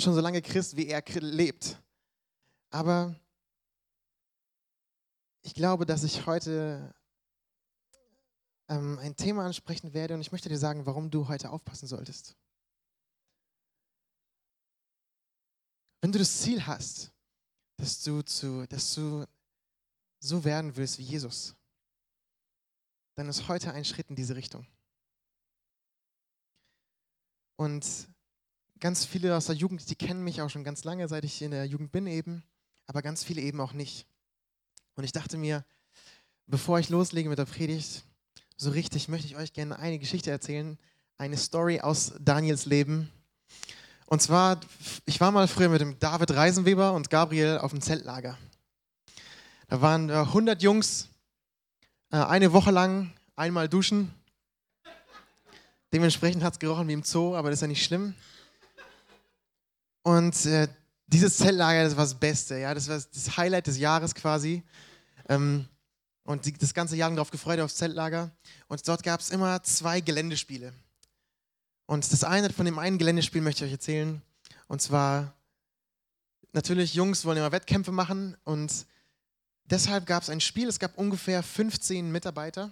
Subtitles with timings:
[0.00, 1.80] schon so lange Christ, wie er lebt.
[2.70, 3.14] Aber
[5.42, 6.94] ich glaube, dass ich heute
[8.68, 12.36] ähm, ein Thema ansprechen werde und ich möchte dir sagen, warum du heute aufpassen solltest.
[16.00, 17.12] Wenn du das Ziel hast,
[17.76, 19.26] dass du, zu, dass du
[20.20, 21.56] so werden willst wie Jesus,
[23.16, 24.66] dann ist heute ein Schritt in diese Richtung.
[27.56, 28.08] Und
[28.80, 31.50] ganz viele aus der Jugend, die kennen mich auch schon ganz lange, seit ich in
[31.50, 32.42] der Jugend bin eben,
[32.86, 34.06] aber ganz viele eben auch nicht.
[34.94, 35.64] Und ich dachte mir,
[36.46, 38.02] bevor ich loslege mit der Predigt,
[38.56, 40.78] so richtig möchte ich euch gerne eine Geschichte erzählen,
[41.18, 43.10] eine Story aus Daniels Leben.
[44.06, 44.58] Und zwar,
[45.04, 48.38] ich war mal früher mit dem David Reisenweber und Gabriel auf dem Zeltlager.
[49.68, 51.08] Da waren 100 Jungs,
[52.10, 54.12] äh, eine Woche lang einmal duschen.
[55.92, 58.14] Dementsprechend hat es gerochen wie im Zoo, aber das ist ja nicht schlimm.
[60.02, 60.68] Und äh,
[61.06, 64.62] dieses Zeltlager, das war das Beste, ja, das war das Highlight des Jahres quasi.
[65.28, 65.66] Ähm,
[66.24, 68.30] und die, das ganze Jahr darauf gefreut aufs Zeltlager.
[68.68, 70.72] Und dort gab es immer zwei Geländespiele.
[71.86, 74.22] Und das eine von dem einen Geländespiel möchte ich euch erzählen.
[74.68, 75.34] Und zwar,
[76.52, 78.36] natürlich, Jungs wollen immer Wettkämpfe machen.
[78.44, 78.86] Und
[79.64, 80.68] deshalb gab es ein Spiel.
[80.68, 82.70] Es gab ungefähr 15 Mitarbeiter,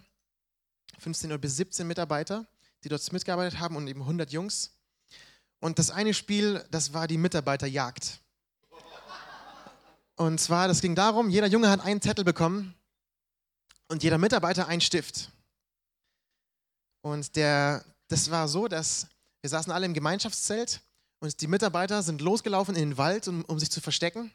[1.00, 2.46] 15 oder bis 17 Mitarbeiter,
[2.84, 4.77] die dort mitgearbeitet haben und eben 100 Jungs.
[5.60, 8.20] Und das eine Spiel, das war die Mitarbeiterjagd.
[10.16, 12.74] Und zwar, das ging darum, jeder Junge hat einen Zettel bekommen
[13.88, 15.30] und jeder Mitarbeiter einen Stift.
[17.02, 19.06] Und der, das war so, dass
[19.40, 20.80] wir saßen alle im Gemeinschaftszelt
[21.20, 24.32] und die Mitarbeiter sind losgelaufen in den Wald, um, um sich zu verstecken,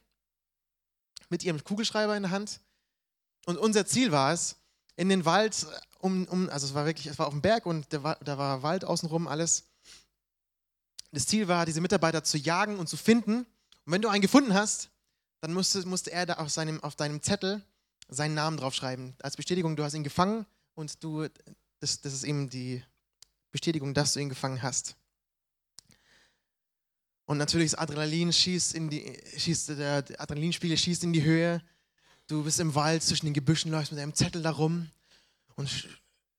[1.30, 2.62] mit ihrem Kugelschreiber in der Hand.
[3.46, 4.56] Und unser Ziel war es,
[4.96, 5.66] in den Wald,
[6.00, 8.64] um, um also es war wirklich, es war auf dem Berg und der, da war
[8.64, 9.66] Wald außenrum, alles.
[11.14, 13.46] Das Ziel war, diese Mitarbeiter zu jagen und zu finden.
[13.86, 14.90] Und wenn du einen gefunden hast,
[15.42, 17.62] dann musste, musste er da auf, seinem, auf deinem Zettel
[18.10, 19.16] seinen Namen draufschreiben.
[19.22, 21.28] Als Bestätigung, du hast ihn gefangen und du,
[21.80, 22.84] das, das ist eben die
[23.52, 24.96] Bestätigung, dass du ihn gefangen hast.
[27.26, 31.62] Und natürlich das Adrenalin schießt in die, schießt, der Adrenalinspiegel schießt in die Höhe.
[32.26, 34.90] Du bist im Wald zwischen den Gebüschen, läufst mit deinem Zettel da rum
[35.56, 35.70] und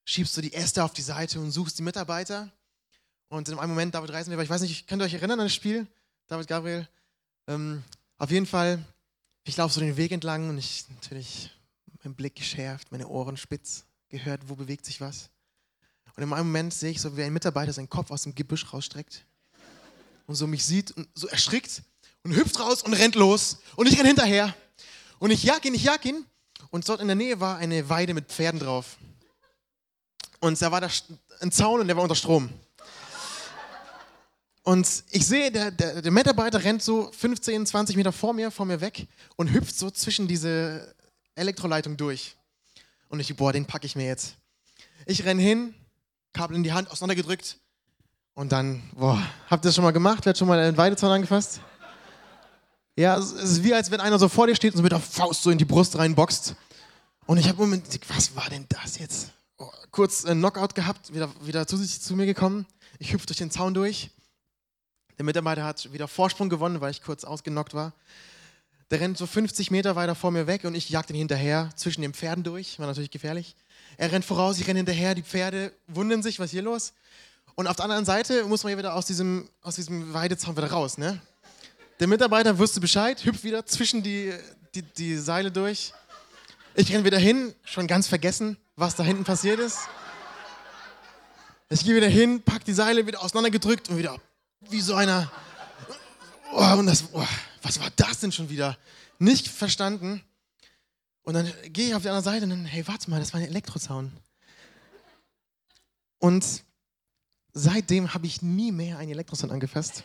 [0.05, 2.51] schiebst du die Äste auf die Seite und suchst die Mitarbeiter.
[3.35, 5.55] Und in einem Moment, David Reisen, ich weiß nicht, könnt ihr euch erinnern an das
[5.55, 5.89] Spiel?
[6.29, 6.89] David Gabriel?
[7.49, 7.83] Ähm,
[8.17, 8.81] auf jeden Fall,
[9.43, 11.51] ich laufe so den Weg entlang und ich natürlich
[12.05, 15.31] mein Blick geschärft, meine Ohren spitz, gehört, wo bewegt sich was.
[16.15, 18.73] Und in einem Moment sehe ich so, wie ein Mitarbeiter seinen Kopf aus dem Gebüsch
[18.73, 19.27] rausstreckt
[20.29, 21.83] und so mich sieht und so erschrickt
[22.23, 23.59] und hüpft raus und rennt los.
[23.75, 24.55] Und ich renne hinterher.
[25.19, 26.25] Und ich jag ihn, ich jag ihn.
[26.71, 28.97] Und dort in der Nähe war eine Weide mit Pferden drauf.
[30.39, 30.89] Und da war da
[31.41, 32.49] ein Zaun und der war unter Strom.
[34.65, 38.65] Und ich sehe, der, der, der Mitarbeiter rennt so 15, 20 Meter vor mir, vor
[38.65, 40.95] mir weg und hüpft so zwischen diese
[41.35, 42.35] Elektroleitung durch.
[43.11, 44.37] Und ich, boah, den packe ich mir jetzt.
[45.05, 45.75] Ich renne hin,
[46.33, 47.59] Kabel in die Hand, auseinandergedrückt.
[48.33, 50.25] Und dann, boah, habt ihr das schon mal gemacht?
[50.25, 51.61] Wer hat schon mal einen Weidezaun angefasst?
[52.97, 55.01] Ja, es ist wie, als wenn einer so vor dir steht und so mit der
[55.01, 56.57] Faust so in die Brust reinboxt.
[57.27, 59.31] Und ich habe Moment, was war denn das jetzt?
[59.59, 62.67] Oh, kurz einen Knockout gehabt, wieder, wieder zu, zu mir gekommen.
[62.99, 64.11] Ich hüpfe durch den Zaun durch.
[65.19, 67.93] Der Mitarbeiter hat wieder Vorsprung gewonnen, weil ich kurz ausgenockt war.
[68.91, 72.03] Der rennt so 50 Meter weiter vor mir weg und ich jag den hinterher zwischen
[72.03, 72.79] den Pferden durch.
[72.79, 73.57] War natürlich gefährlich.
[73.97, 76.93] Er rennt voraus, ich renne hinterher, die Pferde wundern sich, was hier los?
[77.55, 80.71] Und auf der anderen Seite muss man ja wieder aus diesem, aus diesem Weidezaun wieder
[80.71, 80.99] raus.
[80.99, 81.21] Ne?
[82.01, 84.33] Der Mitarbeiter wusste Bescheid, hüpft wieder zwischen die,
[84.75, 85.93] die, die Seile durch.
[86.75, 89.79] Ich renne wieder hin, schon ganz vergessen, was da hinten passiert ist.
[91.71, 94.21] Ich gehe wieder hin, pack die Seile wieder auseinandergedrückt und wieder
[94.71, 95.31] wie so einer.
[96.53, 97.27] Oh, und das, oh,
[97.63, 98.77] was war das denn schon wieder?
[99.19, 100.23] Nicht verstanden.
[101.23, 103.41] Und dann gehe ich auf die andere Seite und dann, hey, warte mal, das war
[103.41, 104.13] ein Elektrozaun.
[106.19, 106.45] Und
[107.53, 110.05] seitdem habe ich nie mehr einen Elektrozaun angefasst.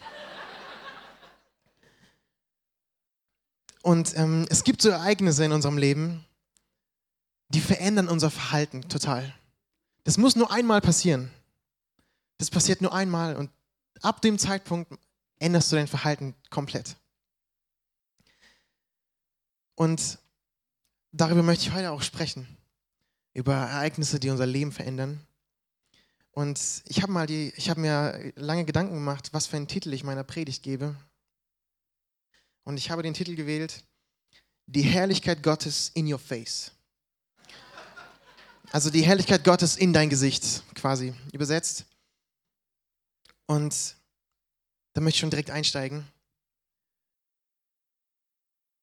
[3.81, 6.25] Und ähm, es gibt so Ereignisse in unserem Leben,
[7.50, 9.34] die verändern unser Verhalten total.
[10.04, 11.31] Das muss nur einmal passieren.
[12.38, 13.50] Das passiert nur einmal und
[14.01, 14.94] ab dem Zeitpunkt
[15.40, 16.96] änderst du dein Verhalten komplett.
[19.75, 20.19] Und
[21.12, 22.48] darüber möchte ich heute auch sprechen.
[23.34, 25.25] Über Ereignisse, die unser Leben verändern.
[26.31, 30.63] Und ich habe mal mir lange Gedanken gemacht, was für einen Titel ich meiner Predigt
[30.63, 30.96] gebe.
[32.63, 33.84] Und ich habe den Titel gewählt,
[34.68, 36.72] Die Herrlichkeit Gottes in your face.
[38.72, 41.86] Also die Herrlichkeit Gottes in dein Gesicht, quasi übersetzt.
[43.50, 43.96] Und
[44.94, 46.07] da möchte ich schon direkt einsteigen.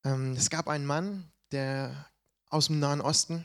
[0.03, 2.11] Ähm, es gab einen Mann, der
[2.49, 3.45] aus dem Nahen Osten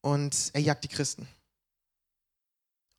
[0.00, 1.28] und er jagt die Christen.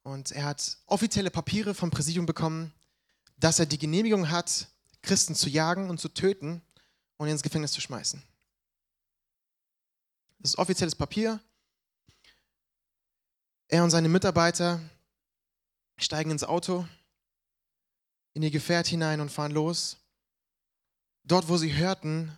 [0.03, 2.73] Und er hat offizielle Papiere vom Präsidium bekommen,
[3.35, 4.69] dass er die Genehmigung hat,
[5.01, 6.61] Christen zu jagen und zu töten
[7.17, 8.23] und ins Gefängnis zu schmeißen.
[10.39, 11.41] Das ist offizielles Papier.
[13.67, 14.79] Er und seine Mitarbeiter
[15.99, 16.87] steigen ins Auto,
[18.33, 19.97] in ihr Gefährt hinein und fahren los.
[21.23, 22.35] Dort, wo sie hörten,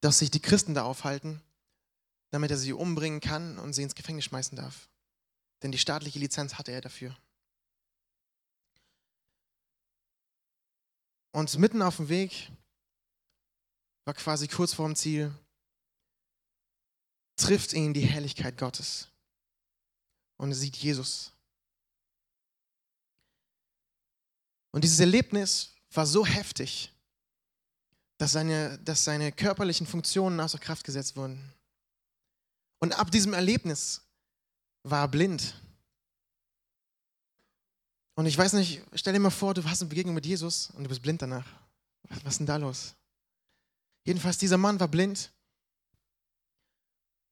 [0.00, 1.40] dass sich die Christen da aufhalten,
[2.30, 4.88] damit er sie umbringen kann und sie ins Gefängnis schmeißen darf.
[5.62, 7.16] Denn die staatliche Lizenz hatte er dafür.
[11.32, 12.50] Und mitten auf dem Weg,
[14.04, 15.32] war quasi kurz vorm Ziel,
[17.36, 19.08] trifft ihn die Herrlichkeit Gottes.
[20.38, 21.32] Und er sieht Jesus.
[24.76, 26.92] Und dieses Erlebnis war so heftig,
[28.18, 31.42] dass seine, dass seine körperlichen Funktionen außer Kraft gesetzt wurden.
[32.78, 34.02] Und ab diesem Erlebnis
[34.82, 35.54] war er blind.
[38.16, 40.84] Und ich weiß nicht, stell dir mal vor, du hast eine Begegnung mit Jesus und
[40.84, 41.46] du bist blind danach.
[42.10, 42.94] Was, was ist denn da los?
[44.04, 45.32] Jedenfalls, dieser Mann war blind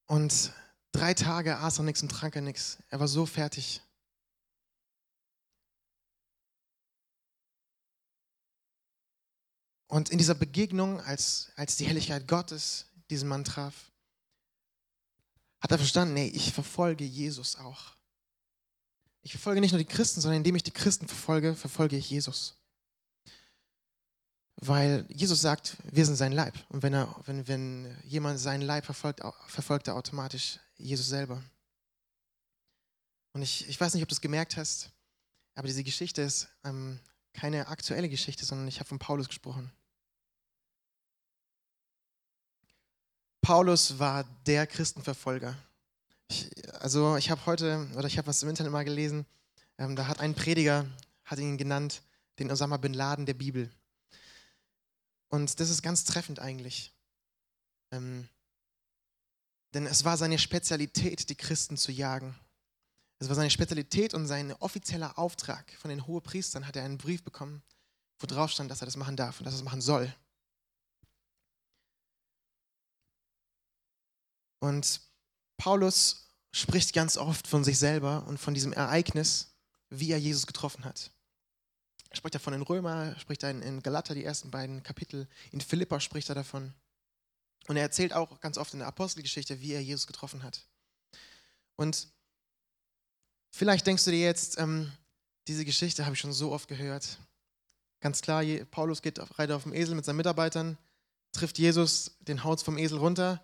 [0.07, 0.51] und
[0.93, 2.79] drei Tage aß er nichts und trank er nichts.
[2.89, 3.83] Er war so fertig.
[9.87, 13.93] Und in dieser Begegnung, als, als die Helligkeit Gottes diesen Mann traf,
[15.61, 17.95] hat er verstanden, nee, ich verfolge Jesus auch.
[19.23, 22.57] Ich verfolge nicht nur die Christen, sondern indem ich die Christen verfolge, verfolge ich Jesus.
[24.57, 26.55] Weil Jesus sagt, wir sind sein Leib.
[26.69, 31.43] Und wenn, er, wenn, wenn jemand seinen Leib verfolgt, verfolgt er automatisch Jesus selber.
[33.33, 34.91] Und ich, ich weiß nicht, ob du es gemerkt hast,
[35.55, 37.01] aber diese Geschichte ist ähm,
[37.35, 39.71] keine aktuelle Geschichte, sondern ich habe von Paulus gesprochen.
[43.43, 45.55] Paulus war der Christenverfolger.
[46.29, 46.51] Ich,
[46.81, 49.27] also ich habe heute, oder ich habe was im Internet mal gelesen,
[49.77, 50.87] ähm, da hat ein Prediger,
[51.27, 52.03] hat ihn genannt,
[52.39, 53.71] den Osama Bin Laden der Bibel.
[55.29, 56.93] Und das ist ganz treffend eigentlich.
[57.91, 58.29] Ähm,
[59.75, 62.35] denn es war seine Spezialität, die Christen zu jagen.
[63.19, 67.23] Es war seine Spezialität und sein offizieller Auftrag von den Hohepriestern hat er einen Brief
[67.23, 67.63] bekommen,
[68.19, 70.15] wo drauf stand, dass er das machen darf und dass er das machen soll.
[74.61, 75.01] Und
[75.57, 79.55] Paulus spricht ganz oft von sich selber und von diesem Ereignis,
[79.91, 81.11] wie er Jesus getroffen hat.
[82.11, 86.01] Er spricht davon in Römer, spricht er in Galater, die ersten beiden Kapitel, in Philippa
[86.01, 86.73] spricht er davon.
[87.67, 90.67] Und er erzählt auch ganz oft in der Apostelgeschichte, wie er Jesus getroffen hat.
[91.77, 92.09] Und
[93.55, 94.93] vielleicht denkst du dir jetzt, ähm,
[95.49, 97.19] diese Geschichte habe ich schon so oft gehört.
[98.01, 100.77] Ganz klar, Paulus geht auf, reitet auf dem Esel mit seinen Mitarbeitern,
[101.33, 103.43] trifft Jesus, den haut vom Esel runter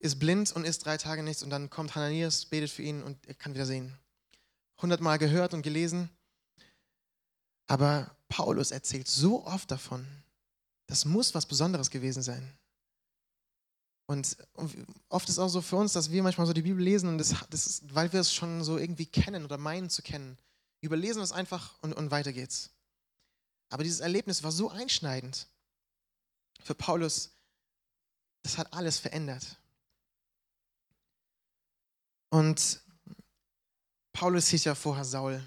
[0.00, 3.26] ist blind und isst drei Tage nichts und dann kommt Hananias, betet für ihn und
[3.26, 3.96] er kann wieder sehen.
[4.80, 6.08] Hundertmal gehört und gelesen.
[7.66, 10.06] Aber Paulus erzählt so oft davon,
[10.86, 12.56] das muss was Besonderes gewesen sein.
[14.08, 14.38] Und
[15.10, 17.34] oft ist auch so für uns, dass wir manchmal so die Bibel lesen und das,
[17.50, 20.38] das ist, weil wir es schon so irgendwie kennen oder meinen zu kennen,
[20.80, 22.70] überlesen es einfach und, und weiter geht's.
[23.68, 25.46] Aber dieses Erlebnis war so einschneidend
[26.62, 27.32] für Paulus,
[28.42, 29.58] das hat alles verändert.
[32.30, 32.80] Und
[34.14, 35.44] Paulus hieß ja vorher Saul,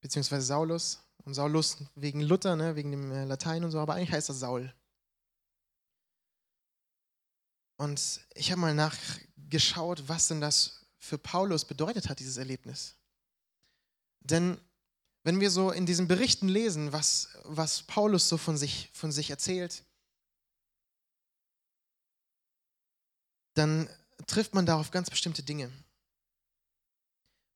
[0.00, 0.98] beziehungsweise Saulus.
[1.24, 4.34] Und Saulus wegen Luther, ne, wegen dem äh, Latein und so, aber eigentlich heißt er
[4.34, 4.74] Saul.
[7.82, 12.94] Und ich habe mal nachgeschaut, was denn das für Paulus bedeutet hat, dieses Erlebnis.
[14.20, 14.56] Denn
[15.24, 19.30] wenn wir so in diesen Berichten lesen, was, was Paulus so von sich, von sich
[19.30, 19.82] erzählt,
[23.54, 23.90] dann
[24.28, 25.68] trifft man darauf ganz bestimmte Dinge.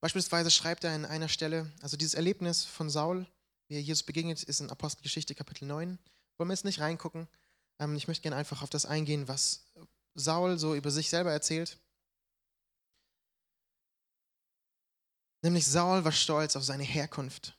[0.00, 3.28] Beispielsweise schreibt er an einer Stelle, also dieses Erlebnis von Saul,
[3.68, 6.00] wie er Jesus begegnet, ist in Apostelgeschichte Kapitel 9.
[6.36, 7.28] Wollen wir jetzt nicht reingucken.
[7.78, 9.62] Ähm, ich möchte gerne einfach auf das eingehen, was
[10.16, 11.78] Saul so über sich selber erzählt.
[15.42, 17.56] Nämlich Saul war stolz auf seine Herkunft.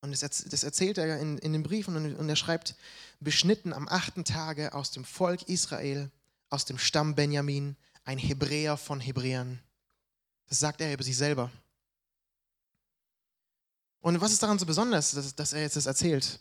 [0.00, 2.74] Und das erzählt er in, in den Briefen und er schreibt,
[3.20, 6.10] beschnitten am achten Tage aus dem Volk Israel
[6.50, 9.62] aus dem Stamm Benjamin, ein Hebräer von Hebräern.
[10.46, 11.50] Das sagt er über sich selber.
[14.00, 16.38] Und was ist daran so besonders, dass, dass er jetzt das erzählt?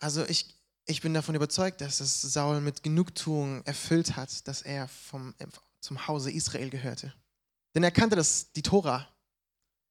[0.00, 0.55] Also ich,
[0.86, 5.34] ich bin davon überzeugt, dass es Saul mit Genugtuung erfüllt hat, dass er vom,
[5.80, 7.12] zum Hause Israel gehörte.
[7.74, 9.08] Denn er kannte das, die Tora.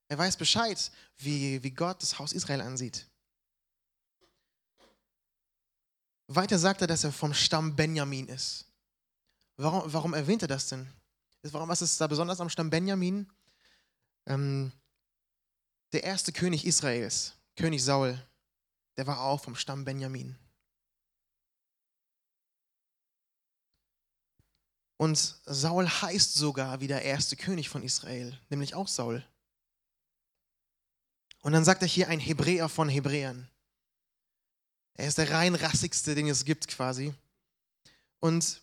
[0.08, 3.08] Er weiß Bescheid, wie, wie Gott das Haus Israel ansieht.
[6.28, 8.66] Weiter sagt er, dass er vom Stamm Benjamin ist.
[9.58, 10.88] Warum, warum erwähnt er das denn?
[11.44, 13.30] Warum, ist da besonders am Stamm Benjamin?
[14.26, 14.72] Ähm,
[15.92, 18.20] der erste König Israels, König Saul,
[18.98, 20.36] der war auch vom Stamm Benjamin.
[24.98, 29.26] Und Saul heißt sogar wie der erste König von Israel, nämlich auch Saul.
[31.42, 33.50] Und dann sagt er hier ein Hebräer von Hebräern.
[34.94, 37.14] Er ist der rein rassigste, den es gibt quasi.
[38.20, 38.62] Und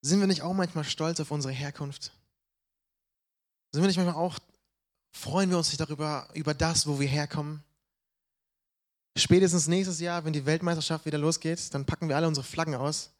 [0.00, 2.12] sind wir nicht auch manchmal stolz auf unsere Herkunft?
[3.72, 4.38] Sind wir nicht manchmal auch,
[5.10, 7.62] freuen wir uns nicht darüber, über das, wo wir herkommen?
[9.18, 13.10] Spätestens nächstes Jahr, wenn die Weltmeisterschaft wieder losgeht, dann packen wir alle unsere Flaggen aus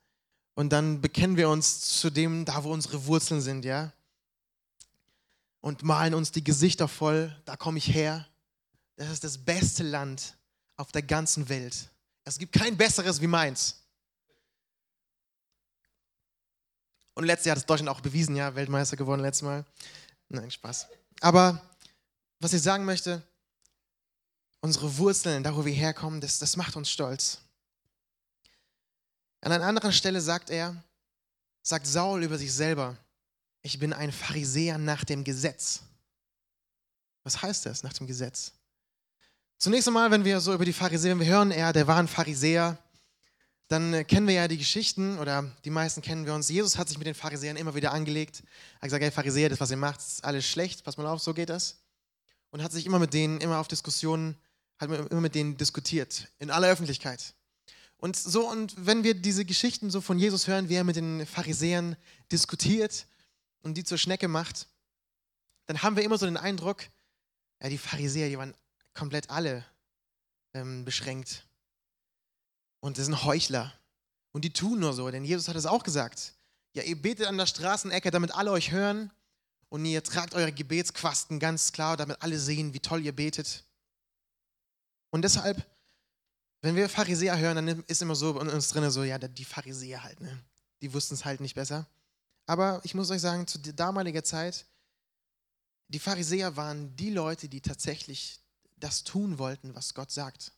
[0.55, 3.93] und dann bekennen wir uns zu dem, da wo unsere Wurzeln sind, ja?
[5.61, 8.29] Und malen uns die Gesichter voll, da komme ich her.
[8.95, 10.37] Das ist das beste Land
[10.77, 11.89] auf der ganzen Welt.
[12.25, 13.83] Es gibt kein besseres wie meins.
[17.15, 19.65] Und letztes Jahr hat es Deutschland auch bewiesen, ja, Weltmeister geworden letztes Mal.
[20.29, 20.87] Nein, Spaß.
[21.21, 21.61] Aber
[22.39, 23.21] was ich sagen möchte,
[24.61, 27.39] unsere Wurzeln, da wo wir herkommen, das, das macht uns stolz.
[29.41, 30.83] An einer anderen Stelle sagt er,
[31.63, 32.97] sagt Saul über sich selber,
[33.63, 35.83] ich bin ein Pharisäer nach dem Gesetz.
[37.23, 38.53] Was heißt das nach dem Gesetz?
[39.59, 42.09] Zunächst einmal, wenn wir so über die Pharisäer, wenn wir hören, er, der war ein
[42.09, 42.79] Pharisäer,
[43.69, 46.49] dann äh, kennen wir ja die Geschichten oder die meisten kennen wir uns.
[46.49, 48.43] Jesus hat sich mit den Pharisäern immer wieder angelegt.
[48.77, 51.21] Er hat gesagt, hey Pharisäer, das, was ihr macht, ist alles schlecht, pass mal auf,
[51.21, 51.77] so geht das.
[52.51, 54.37] Und hat sich immer mit denen, immer auf Diskussionen
[54.79, 57.35] hat immer mit denen diskutiert, in aller Öffentlichkeit.
[57.99, 61.27] Und so, und wenn wir diese Geschichten so von Jesus hören, wie er mit den
[61.27, 61.97] Pharisäern
[62.31, 63.07] diskutiert
[63.63, 64.69] und die zur Schnecke macht,
[65.67, 66.85] dann haben wir immer so den Eindruck,
[67.61, 68.55] ja, die Pharisäer, die waren
[68.95, 69.65] komplett alle
[70.55, 71.45] ähm, beschränkt.
[72.81, 73.73] Und das sind Heuchler.
[74.31, 76.35] Und die tun nur so, denn Jesus hat es auch gesagt.
[76.75, 79.11] Ja, ihr betet an der Straßenecke, damit alle euch hören.
[79.69, 83.65] Und ihr tragt eure Gebetsquasten ganz klar, damit alle sehen, wie toll ihr betet.
[85.11, 85.65] Und deshalb,
[86.63, 90.03] wenn wir Pharisäer hören, dann ist immer so in uns drin so, ja, die Pharisäer
[90.03, 90.43] halt, ne?
[90.81, 91.87] Die wussten es halt nicht besser.
[92.47, 94.67] Aber ich muss euch sagen, zu damaliger Zeit,
[95.89, 98.41] die Pharisäer waren die Leute, die tatsächlich
[98.77, 100.53] das tun wollten, was Gott sagt.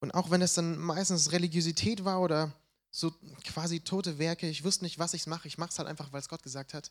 [0.00, 2.52] Und auch wenn es dann meistens Religiosität war oder
[2.90, 3.12] so
[3.44, 6.20] quasi tote Werke, ich wusste nicht, was ich mache, ich mache es halt einfach, weil
[6.20, 6.90] es Gott gesagt hat.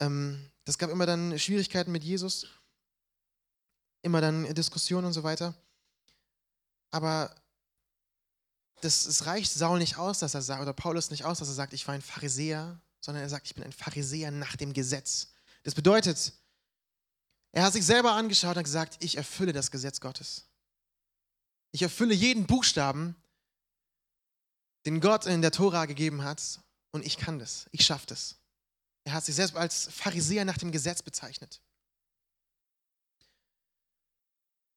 [0.00, 2.46] Ähm, das gab immer dann Schwierigkeiten mit Jesus,
[4.02, 5.54] immer dann Diskussionen und so weiter.
[6.90, 7.34] Aber
[8.80, 11.54] das, es reicht Saul nicht aus, dass er sagt, oder Paulus nicht aus, dass er
[11.54, 15.28] sagt, ich war ein Pharisäer, sondern er sagt, ich bin ein Pharisäer nach dem Gesetz.
[15.62, 16.32] Das bedeutet,
[17.52, 20.46] er hat sich selber angeschaut und gesagt, ich erfülle das Gesetz Gottes.
[21.72, 23.14] Ich erfülle jeden Buchstaben,
[24.86, 27.66] den Gott in der Tora gegeben hat und ich kann das.
[27.70, 28.39] Ich schaffe das.
[29.10, 31.60] Er hat sich selbst als Pharisäer nach dem Gesetz bezeichnet.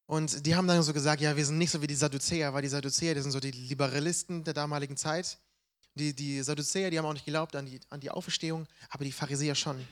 [0.08, 2.64] Und die haben dann so gesagt, ja, wir sind nicht so wie die Sadduzäer, weil
[2.64, 5.38] die Sadduzäer, die sind so die Liberalisten der damaligen Zeit.
[5.94, 9.12] Die, die Sadduzäer, die haben auch nicht geglaubt an die, an die Auferstehung, aber die
[9.12, 9.88] Pharisäer schon.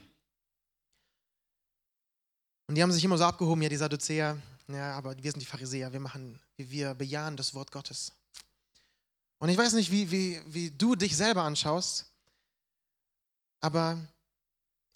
[2.66, 5.46] Und die haben sich immer so abgehoben, ja, die Sadduzäer, ja, aber wir sind die
[5.46, 8.12] Pharisäer, wir machen, wir bejahen das Wort Gottes.
[9.38, 12.08] Und ich weiß nicht, wie, wie, wie du dich selber anschaust,
[13.60, 14.00] aber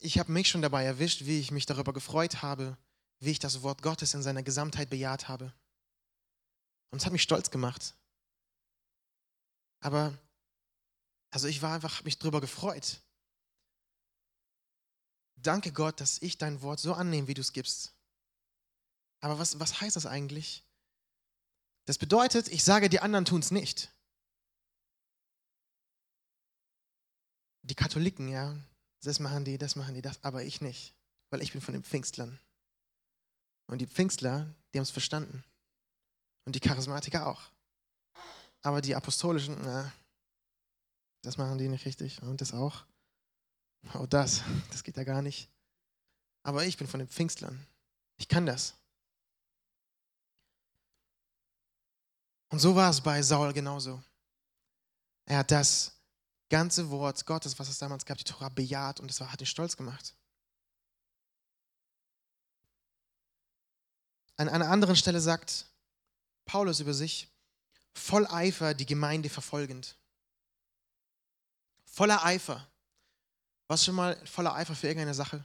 [0.06, 2.78] ich habe mich schon dabei erwischt, wie ich mich darüber gefreut habe,
[3.20, 5.52] wie ich das Wort Gottes in seiner Gesamtheit bejaht habe.
[6.92, 7.96] Und es hat mich stolz gemacht.
[9.82, 10.18] Aber,
[11.32, 13.02] also ich war einfach, habe mich darüber gefreut.
[15.36, 17.94] Danke Gott, dass ich dein Wort so annehme, wie du es gibst.
[19.22, 20.64] Aber was, was heißt das eigentlich?
[21.86, 23.92] Das bedeutet, ich sage, die anderen tun es nicht.
[27.64, 28.56] Die Katholiken, ja,
[29.06, 30.94] das machen die, das machen die, das, aber ich nicht,
[31.30, 32.40] weil ich bin von den Pfingstlern.
[33.68, 35.44] Und die Pfingstler, die haben es verstanden.
[36.46, 37.42] Und die Charismatiker auch.
[38.62, 39.92] Aber die Apostolischen, na,
[41.22, 42.22] das machen die nicht richtig.
[42.22, 42.84] Und das auch.
[43.94, 45.50] Oh, das, das geht ja gar nicht.
[46.44, 47.66] Aber ich bin von den Pfingstlern.
[48.18, 48.76] Ich kann das.
[52.50, 54.02] Und so war es bei Saul genauso.
[55.26, 55.95] Er hat das
[56.50, 59.78] ganze Wort Gottes, was es damals gab, die Tora bejaht und das hat ihn stolz
[59.78, 60.16] gemacht.
[64.38, 65.66] An einer anderen Stelle sagt
[66.46, 67.30] Paulus über sich,
[67.94, 69.98] voll Eifer die Gemeinde verfolgend.
[71.86, 72.68] Voller Eifer.
[73.68, 75.44] Was schon mal voller Eifer für irgendeine Sache?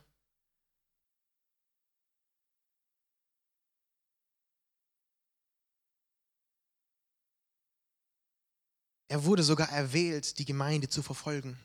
[9.11, 11.59] Er wurde sogar erwählt, die Gemeinde zu verfolgen.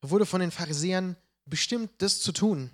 [0.00, 2.70] Er wurde von den Pharisäern bestimmt, das zu tun.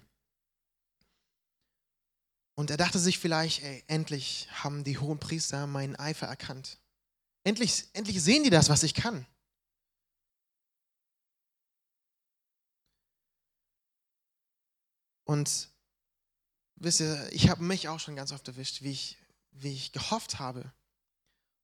[2.55, 6.79] Und er dachte sich vielleicht, ey, endlich haben die hohen Priester meinen Eifer erkannt.
[7.43, 9.27] Endlich, endlich sehen die das, was ich kann.
[15.25, 15.71] Und
[16.77, 19.19] wisst ihr, ich habe mich auch schon ganz oft erwischt, wie ich,
[19.51, 20.73] wie ich gehofft habe.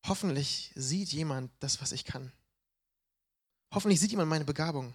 [0.07, 2.33] Hoffentlich sieht jemand das, was ich kann.
[3.73, 4.95] Hoffentlich sieht jemand meine Begabung.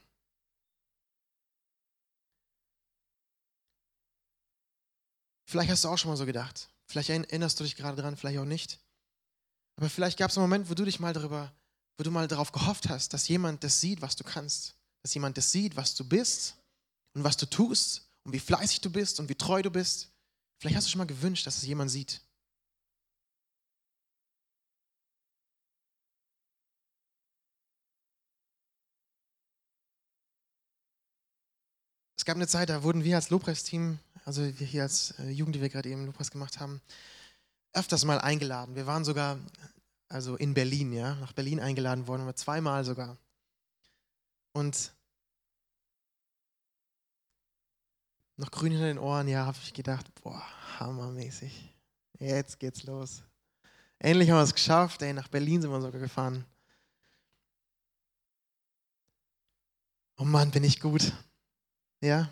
[5.46, 6.70] Vielleicht hast du auch schon mal so gedacht.
[6.88, 8.80] Vielleicht erinnerst du dich gerade dran, vielleicht auch nicht.
[9.78, 11.54] Aber vielleicht gab es einen Moment, wo du dich mal darüber,
[11.98, 14.76] wo du mal darauf gehofft hast, dass jemand das sieht, was du kannst.
[15.02, 16.56] Dass jemand das sieht, was du bist
[17.14, 20.12] und was du tust und wie fleißig du bist und wie treu du bist.
[20.58, 22.22] Vielleicht hast du schon mal gewünscht, dass es jemand sieht.
[32.26, 35.54] Es gab eine Zeit, da wurden wir als Lobpreisteam, also wir hier als äh, Jugend,
[35.54, 36.82] die wir gerade eben Lobpreis gemacht haben,
[37.72, 38.74] öfters mal eingeladen.
[38.74, 39.38] Wir waren sogar,
[40.10, 43.16] also in Berlin, ja, nach Berlin eingeladen worden, aber zweimal sogar.
[44.54, 44.92] Und
[48.38, 50.42] noch grün hinter den Ohren, ja, habe ich gedacht, boah,
[50.80, 51.76] hammermäßig.
[52.18, 53.22] Jetzt geht's los.
[54.00, 56.44] Endlich haben wir es geschafft, ey, nach Berlin sind wir sogar gefahren.
[60.18, 61.14] Oh Mann, bin ich gut.
[62.06, 62.32] Ja?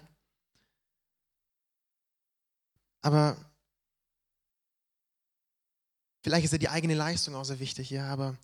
[3.02, 3.36] Aber
[6.22, 8.38] vielleicht ist ja die eigene Leistung auch sehr wichtig, ja, aber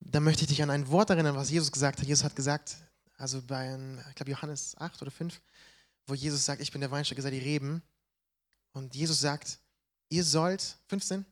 [0.00, 2.06] da möchte ich dich an ein Wort erinnern, was Jesus gesagt hat.
[2.06, 2.76] Jesus hat gesagt,
[3.18, 3.78] also bei,
[4.08, 5.38] ich glaube, Johannes 8 oder 5,
[6.06, 7.82] wo Jesus sagt, ich bin der Weinstock, ihr seid die Reben.
[8.72, 9.58] Und Jesus sagt,
[10.08, 11.26] ihr sollt, 15,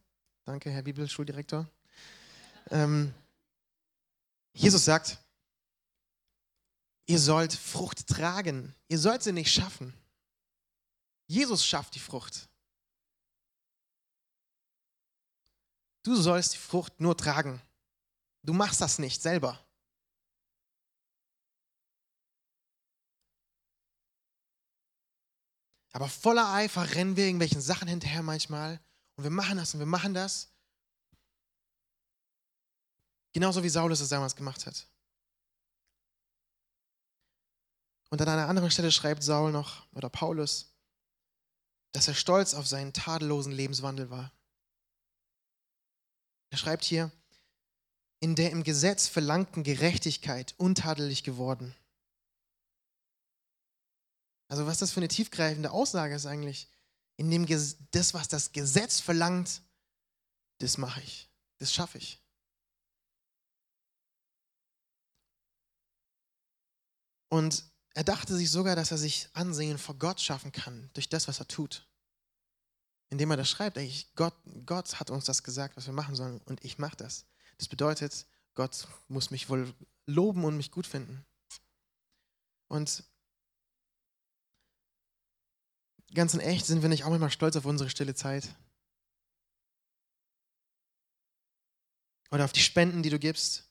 [0.44, 1.66] danke, Herr Bibelschuldirektor.
[2.70, 3.14] Ähm,
[4.52, 5.18] Jesus sagt,
[7.08, 8.74] ihr sollt Frucht tragen.
[8.86, 9.92] Ihr sollt sie nicht schaffen.
[11.26, 12.48] Jesus schafft die Frucht.
[16.04, 17.60] Du sollst die Frucht nur tragen.
[18.42, 19.58] Du machst das nicht selber.
[25.92, 28.80] Aber voller Eifer rennen wir irgendwelchen Sachen hinterher manchmal
[29.16, 30.52] und wir machen das und wir machen das.
[33.32, 34.86] Genauso wie Saulus es damals gemacht hat.
[38.10, 40.72] Und an einer anderen Stelle schreibt Saul noch, oder Paulus,
[41.92, 44.32] dass er stolz auf seinen tadellosen Lebenswandel war.
[46.50, 47.10] Er schreibt hier,
[48.20, 51.74] in der im Gesetz verlangten Gerechtigkeit untadelig geworden.
[54.48, 56.68] Also was das für eine tiefgreifende Aussage ist eigentlich.
[57.16, 57.46] In dem
[57.90, 59.62] das, was das Gesetz verlangt,
[60.58, 62.20] das mache ich, das schaffe ich.
[67.28, 67.67] Und
[67.98, 71.40] er dachte sich sogar, dass er sich Ansehen vor Gott schaffen kann, durch das, was
[71.40, 71.84] er tut.
[73.10, 74.34] Indem er das schreibt, ey, Gott,
[74.64, 77.26] Gott hat uns das gesagt, was wir machen sollen, und ich mache das.
[77.56, 79.74] Das bedeutet, Gott muss mich wohl
[80.06, 81.26] loben und mich gut finden.
[82.68, 83.02] Und
[86.14, 88.54] ganz in echt sind wir nicht auch immer stolz auf unsere stille Zeit?
[92.30, 93.67] Oder auf die Spenden, die du gibst?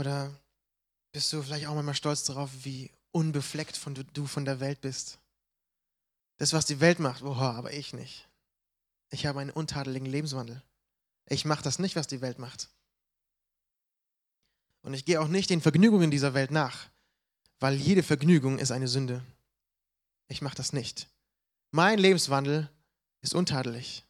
[0.00, 0.34] Oder
[1.12, 5.18] bist du vielleicht auch manchmal stolz darauf, wie unbefleckt von du, von der Welt bist?
[6.38, 8.26] Das, was die Welt macht, boah, aber ich nicht.
[9.10, 10.62] Ich habe einen untadeligen Lebenswandel.
[11.26, 12.70] Ich mache das nicht, was die Welt macht.
[14.80, 16.88] Und ich gehe auch nicht den Vergnügungen dieser Welt nach,
[17.58, 19.22] weil jede Vergnügung ist eine Sünde.
[20.28, 21.08] Ich mache das nicht.
[21.72, 22.70] Mein Lebenswandel
[23.20, 24.06] ist untadelig.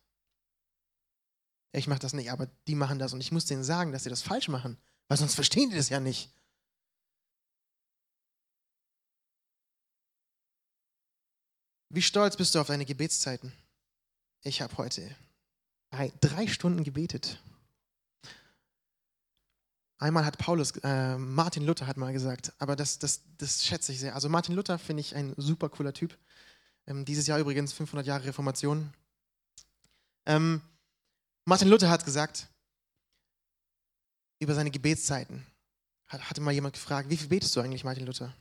[1.73, 4.11] Ich mache das nicht, aber die machen das und ich muss denen sagen, dass sie
[4.11, 4.79] das falsch machen.
[5.11, 6.31] Weil sonst verstehen die das ja nicht.
[11.89, 13.53] Wie stolz bist du auf deine Gebetszeiten?
[14.43, 15.17] Ich habe heute
[16.21, 17.41] drei Stunden gebetet.
[19.99, 23.99] Einmal hat Paulus, äh, Martin Luther hat mal gesagt, aber das, das, das schätze ich
[23.99, 24.15] sehr.
[24.15, 26.17] Also Martin Luther finde ich ein super cooler Typ.
[26.87, 28.95] Ähm, dieses Jahr übrigens 500 Jahre Reformation.
[30.27, 30.61] Ähm,
[31.47, 32.47] Martin Luther hat gesagt,
[34.41, 35.47] über seine Gebetszeiten.
[36.09, 38.35] Hat, hatte mal jemand gefragt, wie viel betest du eigentlich, Martin Luther?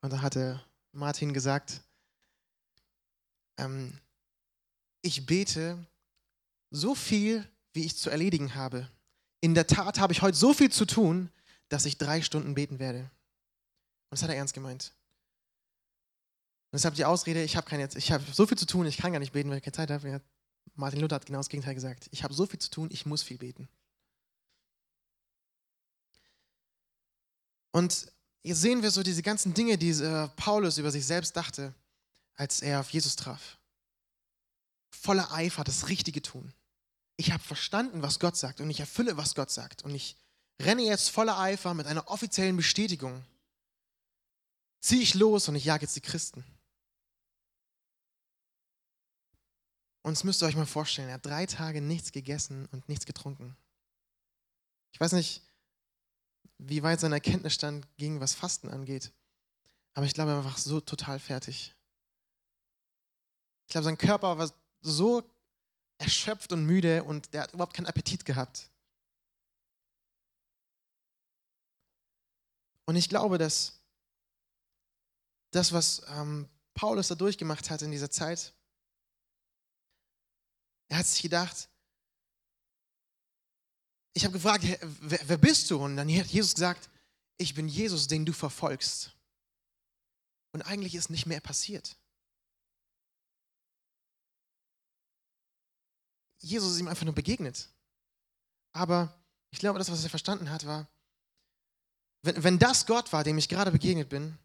[0.00, 0.60] Und da hatte
[0.92, 1.80] Martin gesagt,
[3.58, 3.98] ähm,
[5.02, 5.78] ich bete
[6.70, 8.90] so viel, wie ich zu erledigen habe.
[9.40, 11.30] In der Tat habe ich heute so viel zu tun,
[11.68, 13.00] dass ich drei Stunden beten werde.
[13.00, 13.10] Und
[14.10, 14.92] das hat er ernst gemeint.
[16.70, 19.12] Und deshalb die Ausrede, ich habe keine, ich habe so viel zu tun, ich kann
[19.12, 20.20] gar nicht beten, weil ich keine Zeit habe.
[20.74, 22.08] Martin Luther hat genau das Gegenteil gesagt.
[22.10, 23.68] Ich habe so viel zu tun, ich muss viel beten.
[27.76, 28.10] Und
[28.42, 31.74] hier sehen wir so diese ganzen Dinge, die äh, Paulus über sich selbst dachte,
[32.34, 33.58] als er auf Jesus traf.
[34.88, 36.54] Voller Eifer das Richtige tun.
[37.18, 39.82] Ich habe verstanden, was Gott sagt und ich erfülle, was Gott sagt.
[39.82, 40.16] Und ich
[40.58, 43.22] renne jetzt voller Eifer mit einer offiziellen Bestätigung.
[44.80, 46.46] Ziehe ich los und ich jage jetzt die Christen.
[50.00, 53.04] Und das müsst ihr euch mal vorstellen, er hat drei Tage nichts gegessen und nichts
[53.04, 53.54] getrunken.
[54.92, 55.42] Ich weiß nicht,
[56.58, 59.12] wie weit sein Erkenntnisstand ging, was Fasten angeht.
[59.94, 61.74] Aber ich glaube, er war so total fertig.
[63.66, 65.22] Ich glaube, sein Körper war so
[65.98, 68.70] erschöpft und müde und der hat überhaupt keinen Appetit gehabt.
[72.84, 73.80] Und ich glaube, dass
[75.50, 78.54] das, was ähm, Paulus da durchgemacht hat in dieser Zeit,
[80.88, 81.68] er hat sich gedacht,
[84.16, 85.76] ich habe gefragt, wer, wer bist du?
[85.76, 86.88] Und dann hat Jesus gesagt,
[87.36, 89.14] ich bin Jesus, den du verfolgst.
[90.52, 91.98] Und eigentlich ist nicht mehr passiert.
[96.38, 97.68] Jesus ist ihm einfach nur begegnet.
[98.72, 99.14] Aber
[99.50, 100.88] ich glaube, das, was er verstanden hat, war,
[102.22, 104.38] wenn, wenn das Gott war, dem ich gerade begegnet bin,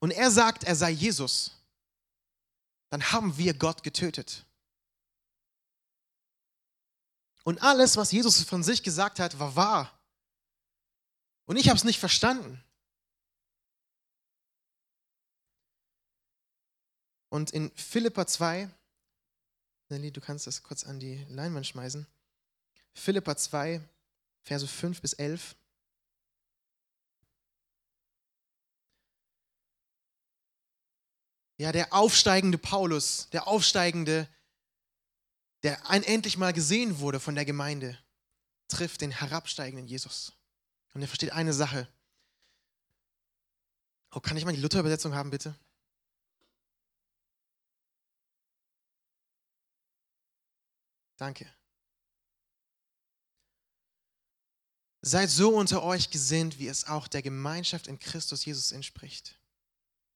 [0.00, 1.52] und er sagt, er sei Jesus,
[2.90, 4.47] dann haben wir Gott getötet.
[7.48, 9.98] Und alles, was Jesus von sich gesagt hat, war wahr.
[11.46, 12.62] Und ich habe es nicht verstanden.
[17.30, 18.68] Und in Philippa 2,
[19.88, 22.06] Nelly, du kannst das kurz an die Leinwand schmeißen.
[22.92, 23.80] Philippa 2,
[24.42, 25.56] Verse 5 bis 11.
[31.56, 34.28] Ja, der aufsteigende Paulus, der aufsteigende
[35.62, 37.98] der endlich mal gesehen wurde von der Gemeinde,
[38.68, 40.32] trifft den herabsteigenden Jesus.
[40.94, 41.88] Und er versteht eine Sache.
[44.12, 45.54] Oh, kann ich mal die Luther-Übersetzung haben, bitte?
[51.16, 51.52] Danke.
[55.02, 59.38] Seid so unter euch gesinnt, wie es auch der Gemeinschaft in Christus Jesus entspricht.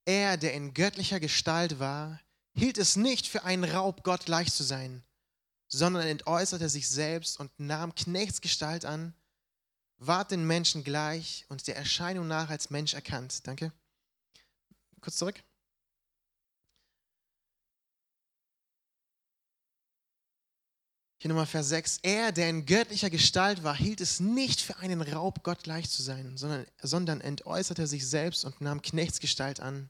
[0.05, 2.21] Er, der in göttlicher Gestalt war,
[2.55, 5.05] hielt es nicht für einen Raub, Gott gleich zu sein
[5.73, 9.15] sondern entäußerte sich selbst und nahm Knechtsgestalt an,
[9.97, 13.47] ward den Menschen gleich und der Erscheinung nach als Mensch erkannt.
[13.47, 13.73] Danke.
[15.01, 15.43] Kurz zurück.
[21.19, 22.01] Hier nochmal Vers 6.
[22.03, 26.03] Er, der in göttlicher Gestalt war, hielt es nicht für einen Raub, Gott gleich zu
[26.03, 29.89] sein, sondern, sondern entäußerte sich selbst und nahm Knechtsgestalt an,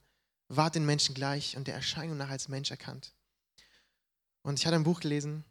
[0.48, 3.14] ward den Menschen gleich und der Erscheinung nach als Mensch erkannt.
[4.42, 5.44] Und ich hatte ein Buch gelesen,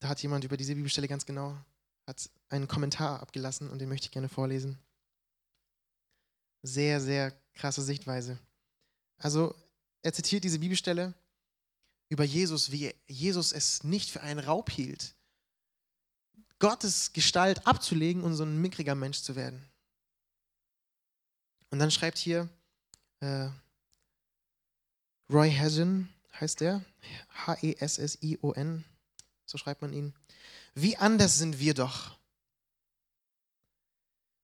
[0.00, 1.56] da hat jemand über diese Bibelstelle ganz genau
[2.10, 4.78] hat einen Kommentar abgelassen und den möchte ich gerne vorlesen.
[6.62, 8.38] Sehr, sehr krasse Sichtweise.
[9.18, 9.54] Also
[10.02, 11.14] er zitiert diese Bibelstelle
[12.08, 15.14] über Jesus, wie Jesus es nicht für einen Raub hielt,
[16.58, 19.64] Gottes Gestalt abzulegen und so ein mickriger Mensch zu werden.
[21.70, 22.48] Und dann schreibt hier
[23.20, 23.48] äh,
[25.30, 26.08] Roy Hession,
[26.40, 26.84] heißt der,
[27.46, 28.84] H-E-S-S-I-O-N,
[29.50, 30.14] so schreibt man ihn.
[30.74, 32.16] Wie anders sind wir doch.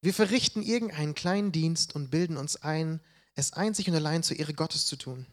[0.01, 2.99] Wir verrichten irgendeinen kleinen Dienst und bilden uns ein,
[3.33, 5.25] es einzig und allein zur Ehre Gottes zu tun.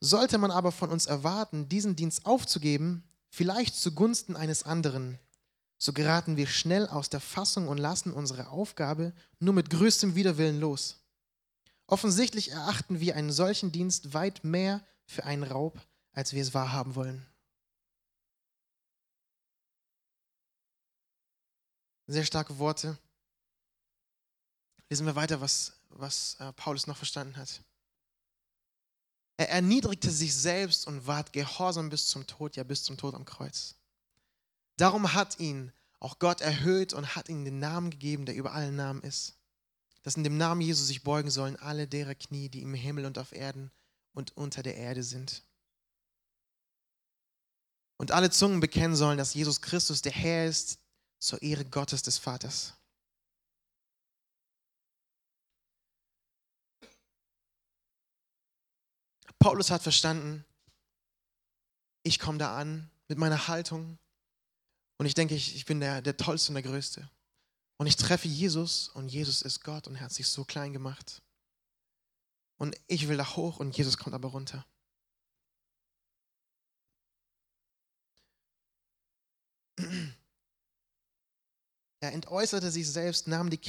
[0.00, 5.18] Sollte man aber von uns erwarten, diesen Dienst aufzugeben, vielleicht zugunsten eines anderen,
[5.78, 10.60] so geraten wir schnell aus der Fassung und lassen unsere Aufgabe nur mit größtem Widerwillen
[10.60, 11.00] los.
[11.88, 15.80] Offensichtlich erachten wir einen solchen Dienst weit mehr für einen Raub,
[16.12, 17.26] als wir es wahrhaben wollen.
[22.06, 22.98] Sehr starke Worte.
[24.88, 27.62] Lesen wir weiter, was, was äh, Paulus noch verstanden hat.
[29.36, 33.24] Er erniedrigte sich selbst und ward gehorsam bis zum Tod, ja bis zum Tod am
[33.24, 33.74] Kreuz.
[34.76, 38.76] Darum hat ihn auch Gott erhöht und hat ihm den Namen gegeben, der über allen
[38.76, 39.34] Namen ist.
[40.02, 43.18] Dass in dem Namen Jesus sich beugen sollen alle derer Knie, die im Himmel und
[43.18, 43.70] auf Erden
[44.12, 45.42] und unter der Erde sind.
[47.96, 50.78] Und alle Zungen bekennen sollen, dass Jesus Christus der Herr ist,
[51.22, 52.74] zur Ehre Gottes des Vaters.
[59.38, 60.44] Paulus hat verstanden,
[62.02, 63.98] ich komme da an mit meiner Haltung
[64.98, 67.08] und ich denke, ich, ich bin der, der Tollste und der Größte.
[67.76, 71.22] Und ich treffe Jesus und Jesus ist Gott und er hat sich so klein gemacht.
[72.56, 74.66] Und ich will da hoch und Jesus kommt aber runter.
[82.02, 83.60] Er entäußerte sich selbst, nahm die,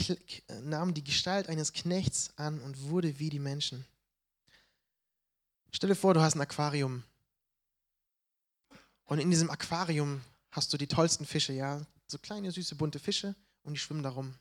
[0.64, 3.86] nahm die Gestalt eines Knechts an und wurde wie die Menschen.
[5.72, 7.04] Stell dir vor, du hast ein Aquarium.
[9.06, 13.36] Und in diesem Aquarium hast du die tollsten Fische, ja, so kleine, süße, bunte Fische
[13.62, 14.34] und die schwimmen darum.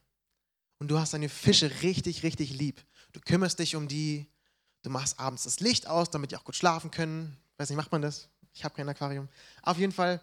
[0.78, 2.82] Und du hast deine Fische richtig, richtig lieb.
[3.12, 4.26] Du kümmerst dich um die,
[4.84, 7.36] du machst abends das Licht aus, damit die auch gut schlafen können.
[7.58, 8.30] Weiß nicht, macht man das?
[8.54, 9.28] Ich habe kein Aquarium.
[9.60, 10.18] Auf jeden Fall,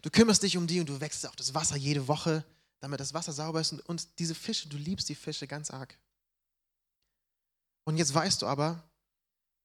[0.00, 2.44] du kümmerst dich um die und du wechselst auch das Wasser jede Woche,
[2.82, 3.72] damit das Wasser sauber ist.
[3.72, 5.96] Und, und diese Fische, du liebst die Fische ganz arg.
[7.84, 8.82] Und jetzt weißt du aber,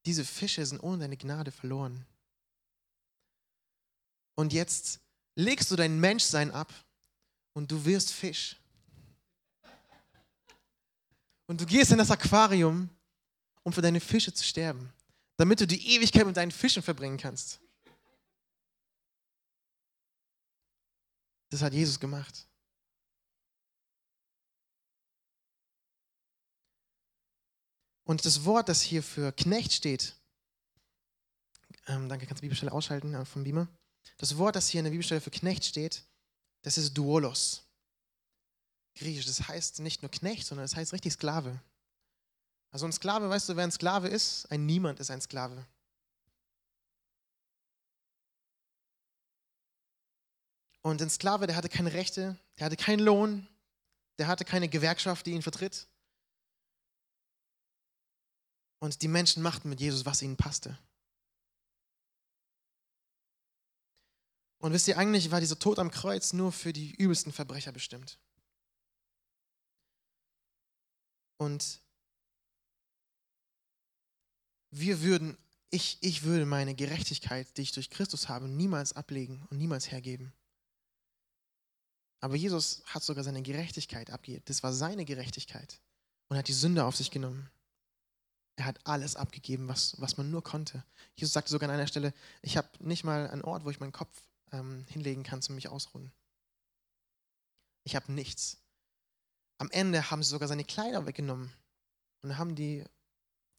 [0.06, 2.06] diese Fische sind ohne deine Gnade verloren.
[4.36, 5.00] Und jetzt
[5.36, 6.72] legst du dein Menschsein ab
[7.54, 8.56] und du wirst Fisch.
[11.48, 12.88] Und du gehst in das Aquarium,
[13.64, 14.94] um für deine Fische zu sterben,
[15.38, 17.60] damit du die Ewigkeit mit deinen Fischen verbringen kannst.
[21.50, 22.48] Das hat Jesus gemacht.
[28.08, 30.16] Und das Wort, das hier für Knecht steht,
[31.88, 33.68] ähm, danke, kannst du die Bibelstelle ausschalten äh, vom Beamer.
[34.18, 36.06] Das Wort, das hier in der Bibelstelle für Knecht steht,
[36.62, 37.66] das ist Duolos.
[38.96, 41.62] Griechisch, das heißt nicht nur Knecht, sondern das heißt richtig Sklave.
[42.72, 44.50] Also ein Sklave, weißt du, wer ein Sklave ist?
[44.50, 45.66] Ein Niemand ist ein Sklave.
[50.82, 53.50] Und ein Sklave, der hatte keine Rechte, der hatte keinen Lohn,
[54.18, 55.88] der hatte keine Gewerkschaft, die ihn vertritt.
[58.80, 60.78] Und die Menschen machten mit Jesus, was ihnen passte.
[64.60, 68.20] Und wisst ihr, eigentlich war dieser Tod am Kreuz nur für die übelsten Verbrecher bestimmt.
[71.38, 71.82] Und
[74.72, 75.38] wir würden,
[75.70, 80.34] ich, ich würde meine Gerechtigkeit, die ich durch Christus habe, niemals ablegen und niemals hergeben.
[82.20, 84.44] Aber Jesus hat sogar seine Gerechtigkeit abgegeben.
[84.46, 85.80] Das war seine Gerechtigkeit.
[86.30, 87.50] Und hat die Sünde auf sich genommen.
[88.58, 90.84] Er hat alles abgegeben, was, was man nur konnte.
[91.16, 93.92] Jesus sagte sogar an einer Stelle, ich habe nicht mal einen Ort, wo ich meinen
[93.92, 96.12] Kopf ähm, hinlegen kann, zum mich ausruhen.
[97.84, 98.58] Ich habe nichts.
[99.60, 101.54] Am Ende haben sie sogar seine Kleider weggenommen
[102.24, 102.84] und haben die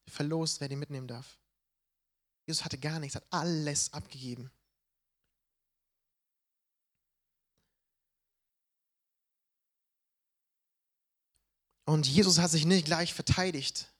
[0.09, 1.39] verlost, wer die mitnehmen darf.
[2.47, 4.51] Jesus hatte gar nichts, hat alles abgegeben.
[11.85, 13.91] Und Jesus hat sich nicht gleich verteidigt,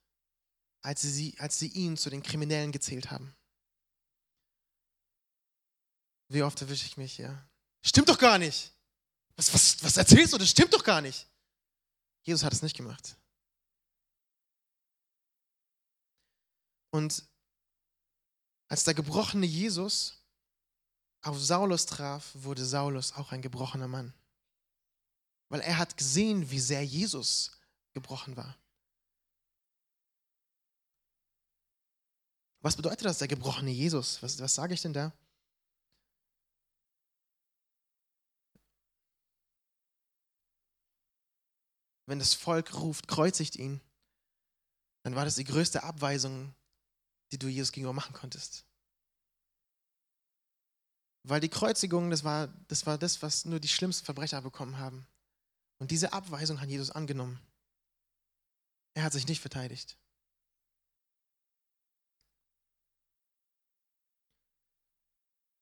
[0.83, 3.35] als sie, als sie ihn zu den Kriminellen gezählt haben.
[6.29, 7.49] Wie oft erwische ich mich, ja?
[7.83, 8.73] Stimmt doch gar nicht.
[9.37, 10.39] Was, was, was erzählst du?
[10.39, 11.27] Das stimmt doch gar nicht.
[12.23, 13.17] Jesus hat es nicht gemacht.
[16.91, 17.25] Und
[18.69, 20.23] als der gebrochene Jesus
[21.23, 24.13] auf Saulus traf, wurde Saulus auch ein gebrochener Mann.
[25.49, 27.53] Weil er hat gesehen, wie sehr Jesus
[27.95, 28.59] gebrochen war.
[32.61, 34.23] Was bedeutet das, der gebrochene Jesus?
[34.23, 35.13] Was, was sage ich denn da?
[42.09, 43.83] wenn das Volk ruft, kreuzigt ihn,
[45.03, 46.55] dann war das die größte Abweisung,
[47.31, 48.65] die du Jesus gegenüber machen konntest.
[51.23, 55.07] Weil die Kreuzigung, das war, das war das, was nur die schlimmsten Verbrecher bekommen haben.
[55.79, 57.39] Und diese Abweisung hat Jesus angenommen.
[58.95, 59.99] Er hat sich nicht verteidigt.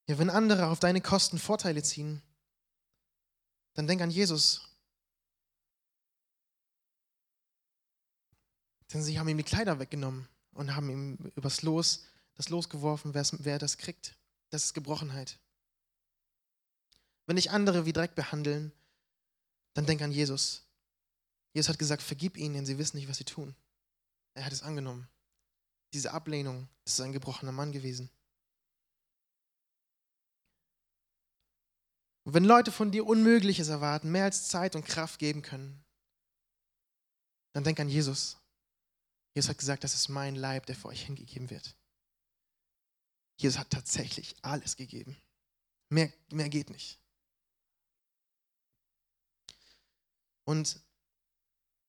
[0.07, 2.23] Ja, wenn andere auf deine Kosten Vorteile ziehen,
[3.75, 4.67] dann denk an Jesus
[8.93, 13.15] Denn sie haben ihm die Kleider weggenommen und haben ihm übers Los das Los geworfen,
[13.15, 14.15] wer das kriegt.
[14.51, 15.39] Das ist Gebrochenheit.
[17.27, 18.73] Wenn dich andere wie Dreck behandeln,
[19.75, 20.63] dann denk an Jesus.
[21.53, 23.55] Jesus hat gesagt, vergib ihnen, denn sie wissen nicht, was sie tun.
[24.35, 25.09] Er hat es angenommen.
[25.95, 28.11] Diese Ablehnung, das ist ein gebrochener Mann gewesen.
[32.27, 35.81] Und wenn Leute von dir Unmögliches erwarten, mehr als Zeit und Kraft geben können,
[37.53, 38.37] dann denk an Jesus.
[39.33, 41.77] Jesus hat gesagt, das ist mein Leib, der für euch hingegeben wird.
[43.37, 45.17] Jesus hat tatsächlich alles gegeben.
[45.89, 46.99] Mehr, mehr geht nicht.
[50.43, 50.81] Und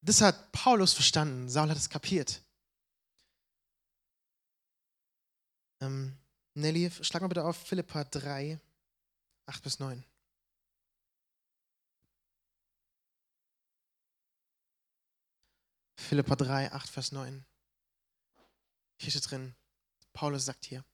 [0.01, 1.49] das hat Paulus verstanden.
[1.49, 2.43] Saul hat es kapiert.
[5.81, 6.15] Ähm,
[6.53, 8.59] Nelly, schlag mal bitte auf Philippa 3,
[9.47, 10.05] 8 bis 9.
[15.97, 17.45] Philippa 3, 8, Vers 9.
[18.99, 19.55] Hier steht drin,
[20.13, 20.85] Paulus sagt hier,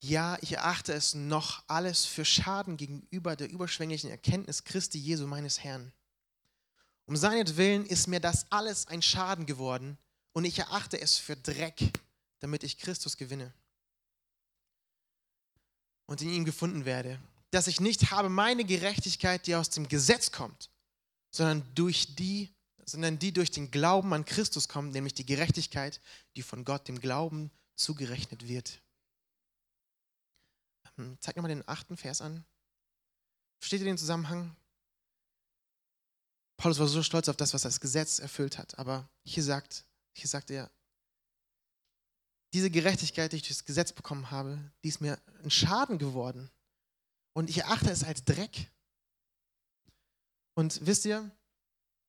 [0.00, 5.62] ja, ich erachte es noch alles für Schaden gegenüber der überschwänglichen Erkenntnis Christi Jesu meines
[5.62, 5.92] Herrn.
[7.06, 9.98] Um seinetwillen ist mir das alles ein Schaden geworden
[10.32, 11.92] und ich erachte es für Dreck,
[12.40, 13.52] damit ich Christus gewinne
[16.06, 17.18] und in ihm gefunden werde.
[17.50, 20.70] Dass ich nicht habe meine Gerechtigkeit, die aus dem Gesetz kommt,
[21.30, 22.53] sondern durch die,
[22.86, 26.00] sondern die durch den Glauben an Christus kommt, nämlich die Gerechtigkeit,
[26.36, 28.80] die von Gott dem Glauben zugerechnet wird.
[30.96, 32.44] Hm, zeig nochmal den achten Vers an.
[33.58, 34.54] Versteht ihr den Zusammenhang?
[36.56, 38.78] Paulus war so stolz auf das, was das Gesetz erfüllt hat.
[38.78, 40.70] Aber hier sagt, hier sagt er,
[42.52, 46.50] diese Gerechtigkeit, die ich durch das Gesetz bekommen habe, die ist mir ein Schaden geworden.
[47.32, 48.70] Und ich erachte es als Dreck.
[50.54, 51.30] Und wisst ihr,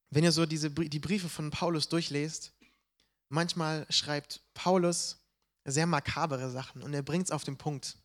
[0.09, 2.53] wenn ihr so diese, die Briefe von Paulus durchlest,
[3.29, 5.17] manchmal schreibt Paulus
[5.65, 7.97] sehr makabere Sachen und er bringt es auf den Punkt.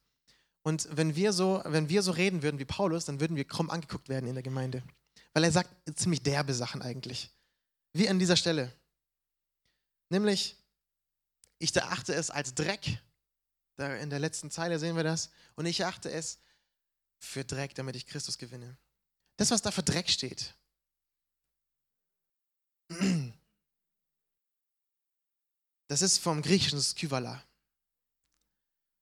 [0.63, 3.71] Und wenn wir, so, wenn wir so reden würden wie Paulus, dann würden wir krumm
[3.71, 4.83] angeguckt werden in der Gemeinde.
[5.33, 7.31] Weil er sagt ziemlich derbe Sachen eigentlich.
[7.93, 8.73] Wie an dieser Stelle.
[10.11, 10.57] Nämlich,
[11.59, 12.99] ich erachte es als Dreck.
[13.77, 15.31] Da in der letzten Zeile sehen wir das.
[15.55, 16.39] Und ich erachte es
[17.19, 18.77] für Dreck, damit ich Christus gewinne.
[19.37, 20.55] Das, was da für Dreck steht.
[25.89, 27.43] Das ist vom griechischen Skyvala.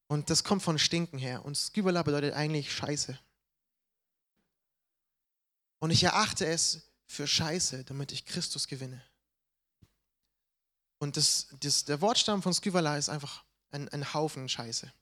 [0.07, 1.45] Und das kommt von Stinken her.
[1.45, 3.19] Und Skyvala bedeutet eigentlich Scheiße.
[5.81, 9.03] Und ich erachte es für Scheiße, damit ich Christus gewinne.
[10.99, 14.93] Und das, das, der Wortstamm von Skyvala ist einfach ein, ein Haufen Scheiße.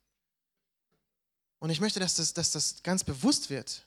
[1.58, 3.86] Und ich möchte, dass das, dass das ganz bewusst wird.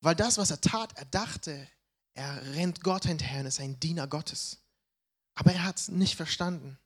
[0.00, 1.68] Weil das, was er tat, er dachte,
[2.16, 4.58] er rennt Gott hinterher und ist ein Diener Gottes.
[5.34, 6.78] Aber er hat es nicht verstanden.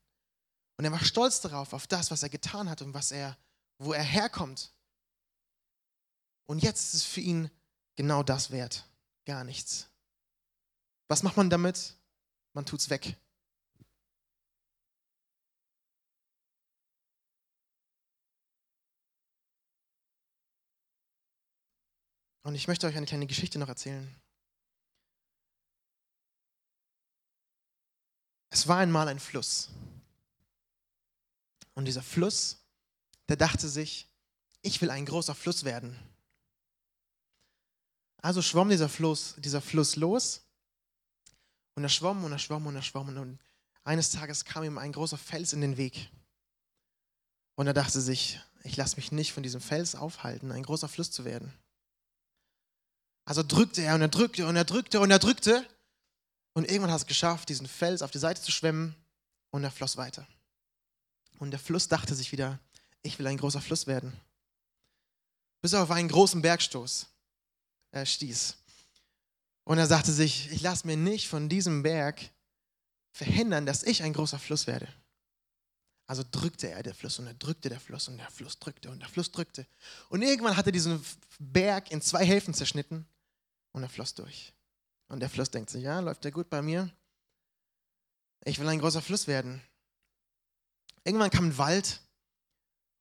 [0.77, 3.39] Und er war stolz darauf, auf das, was er getan hat und was er,
[3.79, 4.73] wo er herkommt.
[6.47, 7.49] Und jetzt ist es für ihn
[7.95, 8.85] genau das wert.
[9.25, 9.89] Gar nichts.
[11.07, 11.95] Was macht man damit?
[12.53, 13.17] Man tut es weg.
[22.43, 24.13] Und ich möchte euch eine kleine Geschichte noch erzählen.
[28.51, 29.71] Es war einmal ein Fluss.
[31.75, 32.59] Und dieser Fluss,
[33.29, 34.09] der dachte sich,
[34.63, 35.97] ich will ein großer Fluss werden.
[38.19, 40.43] Also schwamm dieser Fluss, dieser Fluss los
[41.75, 43.39] und er schwamm und er schwamm und er schwamm und
[43.85, 46.11] eines Tages kam ihm ein großer Fels in den Weg.
[47.55, 51.11] Und er dachte sich, ich lasse mich nicht von diesem Fels aufhalten, ein großer Fluss
[51.11, 51.53] zu werden.
[53.25, 55.67] Also drückte er und er drückte und er drückte und er drückte.
[56.53, 58.95] Und irgendwann hat er es geschafft, diesen Fels auf die Seite zu schwemmen
[59.51, 60.27] und er floss weiter.
[61.39, 62.59] Und der Fluss dachte sich wieder,
[63.03, 64.13] ich will ein großer Fluss werden.
[65.63, 67.07] Bis er auf einen großen Bergstoß
[67.93, 68.57] äh, stieß.
[69.65, 72.31] Und er sagte sich, ich lasse mir nicht von diesem Berg
[73.13, 74.89] verhindern, dass ich ein großer Fluss werde.
[76.07, 78.99] Also drückte er der Fluss und er drückte der Fluss und der Fluss drückte und
[78.99, 79.67] der Fluss drückte.
[80.09, 81.05] Und irgendwann hat er diesen
[81.39, 83.07] Berg in zwei Hälften zerschnitten
[83.73, 84.53] und er floss durch.
[85.11, 86.89] Und der Fluss denkt sich, ja, läuft der gut bei mir?
[88.45, 89.61] Ich will ein großer Fluss werden.
[91.05, 92.01] Irgendwann kam ein Wald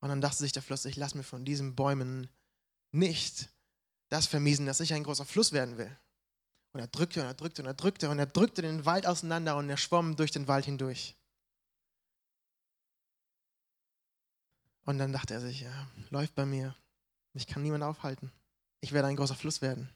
[0.00, 2.28] und dann dachte sich der Fluss, ich lasse mir von diesen Bäumen
[2.90, 3.48] nicht
[4.08, 5.96] das vermiesen, dass ich ein großer Fluss werden will.
[6.72, 9.56] Und er drückte und er drückte und er drückte und er drückte den Wald auseinander
[9.56, 11.16] und er schwamm durch den Wald hindurch.
[14.84, 16.74] Und dann dachte er sich, ja, läuft bei mir.
[17.34, 18.32] Mich kann niemand aufhalten.
[18.80, 19.94] Ich werde ein großer Fluss werden.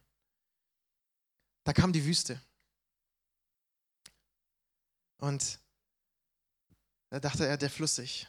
[1.64, 2.40] Da kam die Wüste.
[5.18, 5.58] Und
[7.10, 7.98] da dachte er, der Fluss.
[7.98, 8.28] Ich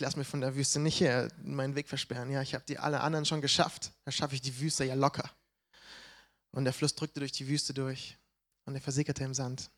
[0.00, 2.30] lasse mir von der Wüste nicht hier meinen Weg versperren.
[2.30, 3.92] Ja, ich habe die alle anderen schon geschafft.
[4.04, 5.30] Da schaffe ich die Wüste ja locker.
[6.50, 8.16] Und der Fluss drückte durch die Wüste durch
[8.64, 9.70] und er versickerte im Sand.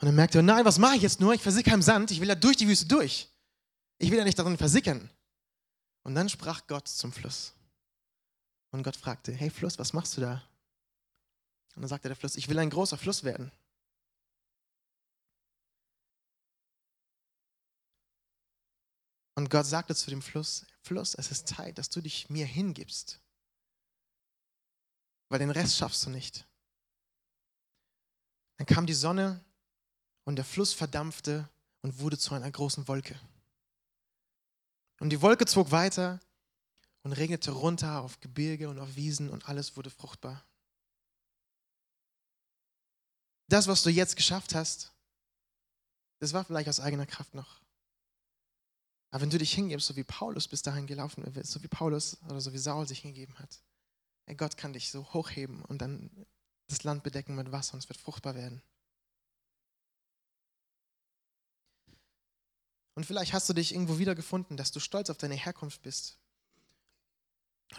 [0.00, 1.34] Und dann merkte er, nein, was mache ich jetzt nur?
[1.34, 3.28] Ich versickere im Sand, ich will ja durch die Wüste durch.
[3.98, 5.08] Ich will ja nicht darin versickern.
[6.02, 7.52] Und dann sprach Gott zum Fluss.
[8.72, 10.42] Und Gott fragte, hey Fluss, was machst du da?
[11.74, 13.52] Und dann sagte der Fluss, ich will ein großer Fluss werden.
[19.34, 23.20] Und Gott sagte zu dem Fluss, Fluss, es ist Zeit, dass du dich mir hingibst.
[25.28, 26.46] Weil den Rest schaffst du nicht.
[28.56, 29.44] Dann kam die Sonne
[30.24, 31.48] und der Fluss verdampfte
[31.80, 33.18] und wurde zu einer großen Wolke.
[35.00, 36.20] Und die Wolke zog weiter
[37.02, 40.44] und regnete runter auf Gebirge und auf Wiesen und alles wurde fruchtbar.
[43.48, 44.92] Das, was du jetzt geschafft hast,
[46.20, 47.60] das war vielleicht aus eigener Kraft noch.
[49.10, 52.16] Aber wenn du dich hingibst, so wie Paulus bis dahin gelaufen ist, so wie Paulus
[52.22, 53.62] oder so wie Saul sich hingegeben hat,
[54.36, 56.10] Gott kann dich so hochheben und dann
[56.68, 58.62] das Land bedecken mit Wasser und es wird fruchtbar werden.
[62.94, 66.18] Und vielleicht hast du dich irgendwo wiedergefunden, dass du stolz auf deine Herkunft bist.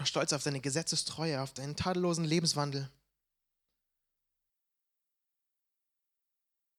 [0.03, 2.89] Stolz auf deine Gesetzestreue, auf deinen tadellosen Lebenswandel.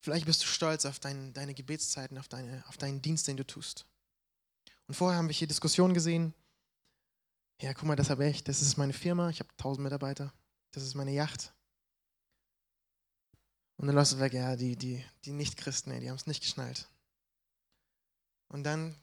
[0.01, 3.47] Vielleicht bist du stolz auf dein, deine Gebetszeiten, auf, deine, auf deinen Dienst, den du
[3.47, 3.87] tust.
[4.87, 6.35] Und vorher haben wir hier Diskussionen gesehen.
[7.63, 8.45] Ja, guck mal, das habe ich.
[8.45, 9.31] Das ist meine Firma.
[9.31, 10.33] Ich habe 1000 Mitarbeiter.
[10.73, 11.55] Das ist meine Yacht.
[13.77, 14.35] Und dann läufst du weg.
[14.35, 16.89] Ja, die, die, die Nicht-Christen, die haben es nicht geschnallt.
[18.49, 18.95] Und dann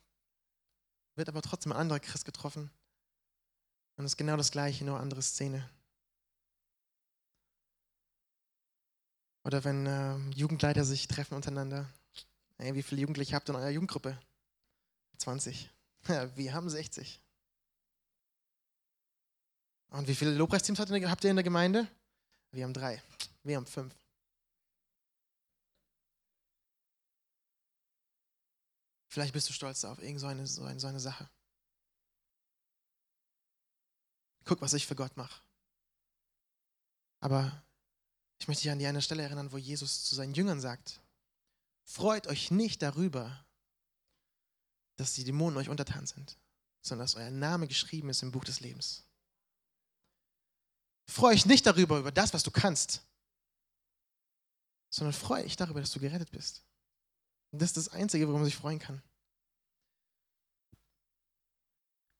[1.15, 2.69] wird aber trotzdem ein anderer Christ getroffen.
[3.97, 5.69] Und es ist genau das gleiche, nur andere Szene.
[9.43, 11.89] Oder wenn äh, Jugendleiter sich treffen untereinander.
[12.57, 14.17] Hey, wie viele Jugendliche habt ihr in eurer Jugendgruppe?
[15.17, 15.69] 20.
[16.07, 17.21] Ja, wir haben 60.
[19.89, 21.87] Und wie viele Lobpreisteams habt ihr in der Gemeinde?
[22.51, 23.01] Wir haben drei.
[23.43, 23.93] Wir haben fünf.
[29.07, 31.29] Vielleicht bist du stolz auf irgend so eine, so eine, so eine Sache.
[34.45, 35.41] Guck, was ich für Gott mache.
[37.19, 37.63] Aber
[38.39, 40.99] ich möchte dich an die eine Stelle erinnern, wo Jesus zu seinen Jüngern sagt,
[41.83, 43.45] freut euch nicht darüber,
[44.97, 46.37] dass die Dämonen euch untertan sind,
[46.81, 49.03] sondern dass euer Name geschrieben ist im Buch des Lebens.
[51.07, 53.03] Freue euch nicht darüber, über das, was du kannst,
[54.89, 56.63] sondern freue dich darüber, dass du gerettet bist.
[57.51, 59.01] Und das ist das Einzige, worum man sich freuen kann.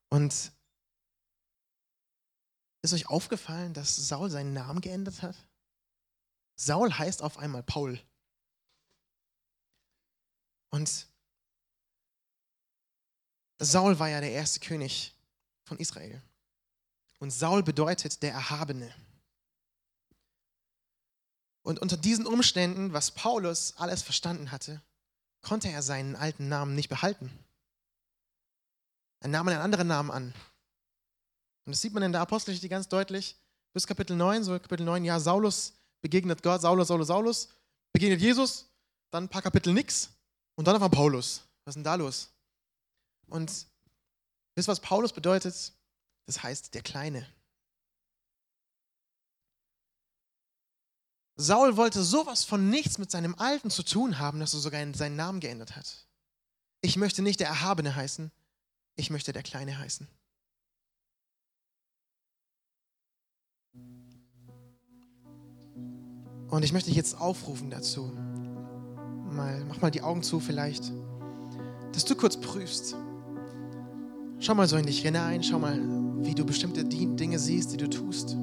[0.09, 0.51] Und
[2.82, 5.36] ist euch aufgefallen, dass Saul seinen Namen geändert hat?
[6.55, 7.99] Saul heißt auf einmal Paul.
[10.69, 11.07] Und
[13.59, 15.13] Saul war ja der erste König
[15.63, 16.21] von Israel.
[17.19, 18.93] Und Saul bedeutet der Erhabene.
[21.61, 24.82] Und unter diesen Umständen, was Paulus alles verstanden hatte,
[25.41, 27.32] konnte er seinen alten Namen nicht behalten.
[29.19, 30.34] Er nahm einen anderen Namen an.
[31.66, 33.36] Und das sieht man in der Apostelgeschichte ganz deutlich.
[33.74, 37.49] Bis Kapitel 9, so Kapitel 9, ja, Saulus begegnet Gott, Saulus, Saulus, Saulus,
[37.93, 38.68] begegnet Jesus,
[39.12, 40.09] dann ein paar Kapitel nix
[40.55, 41.41] und dann auf einmal Paulus.
[41.64, 42.30] Was ist denn da los?
[43.28, 43.49] Und
[44.55, 45.74] wisst ihr, was Paulus bedeutet?
[46.26, 47.26] Das heißt der Kleine.
[51.38, 55.16] Saul wollte sowas von nichts mit seinem Alten zu tun haben, dass er sogar seinen
[55.16, 56.05] Namen geändert hat.
[56.82, 58.32] Ich möchte nicht der Erhabene heißen,
[58.95, 60.07] ich möchte der Kleine heißen.
[66.52, 68.12] Und ich möchte dich jetzt aufrufen dazu.
[69.32, 70.91] Mal, mach mal die Augen zu vielleicht,
[71.93, 72.95] dass du kurz prüfst.
[74.39, 75.80] Schau mal so in dich hinein, schau mal,
[76.24, 78.36] wie du bestimmte Dinge siehst, die du tust.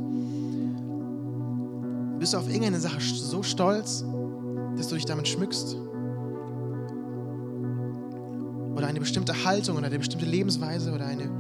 [2.19, 4.05] Bist du auf irgendeine Sache so stolz,
[4.77, 5.77] dass du dich damit schmückst?
[8.75, 11.31] Oder eine bestimmte Haltung oder eine bestimmte Lebensweise oder eine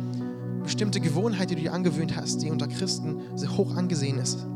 [0.62, 4.46] bestimmte Gewohnheit, die du dir angewöhnt hast, die unter Christen sehr hoch angesehen ist?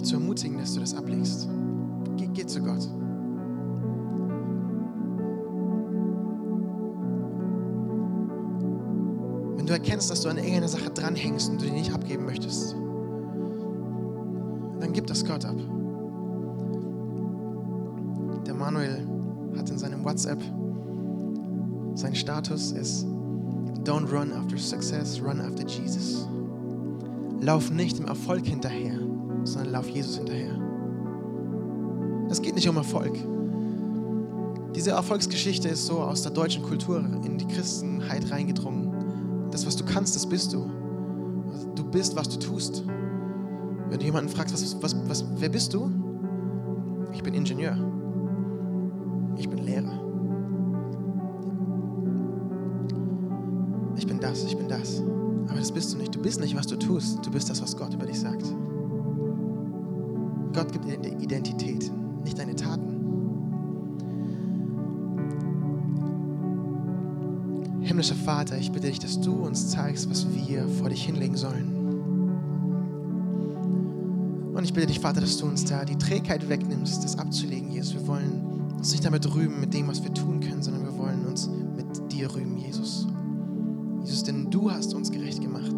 [0.00, 1.46] Möchte dazu ermutigen, dass du das ablegst.
[2.16, 2.88] Geh, geh zu Gott.
[9.56, 12.74] Wenn du erkennst, dass du an irgendeiner Sache dranhängst und du die nicht abgeben möchtest,
[14.80, 15.56] dann gib das Gott ab.
[18.60, 19.06] Manuel
[19.56, 20.40] hat in seinem WhatsApp,
[21.94, 23.06] sein Status ist,
[23.84, 26.28] don't run after success, run after Jesus.
[27.40, 28.99] Lauf nicht dem Erfolg hinterher,
[29.44, 30.58] sondern lauf Jesus hinterher.
[32.30, 33.18] Es geht nicht um Erfolg.
[34.74, 39.48] Diese Erfolgsgeschichte ist so aus der deutschen Kultur in die Christenheit reingedrungen.
[39.50, 40.70] Das, was du kannst, das bist du.
[41.74, 42.84] Du bist, was du tust.
[43.88, 45.90] Wenn du jemanden fragst, was, was, was, wer bist du?
[47.12, 47.76] Ich bin Ingenieur
[49.40, 49.98] ich bin Lehrer.
[53.96, 55.02] Ich bin das, ich bin das.
[55.48, 56.14] Aber das bist du nicht.
[56.14, 57.24] Du bist nicht, was du tust.
[57.24, 58.44] Du bist das, was Gott über dich sagt.
[61.30, 61.90] Identität,
[62.24, 62.96] nicht deine Taten.
[67.82, 71.76] Himmlischer Vater, ich bitte dich, dass du uns zeigst, was wir vor dich hinlegen sollen.
[74.54, 77.94] Und ich bitte dich, Vater, dass du uns da die Trägheit wegnimmst, das abzulegen, Jesus.
[77.94, 81.24] Wir wollen uns nicht damit rühmen mit dem, was wir tun können, sondern wir wollen
[81.26, 83.06] uns mit dir rühmen, Jesus.
[84.02, 85.69] Jesus, denn du hast uns gerecht gemacht.